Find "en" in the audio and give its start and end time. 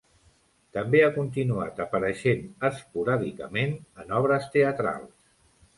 4.05-4.19